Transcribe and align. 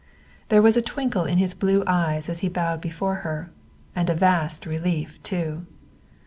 There 0.49 0.63
was 0.63 0.75
a 0.75 0.81
twinkle 0.81 1.25
in 1.25 1.37
his 1.37 1.53
blue 1.53 1.83
eyes 1.85 2.27
as 2.27 2.39
he 2.39 2.49
bowed 2.49 2.81
before 2.81 3.17
her 3.17 3.51
and 3.95 4.09
a 4.09 4.15
vast 4.15 4.65
relief 4.65 5.21
too. 5.21 5.67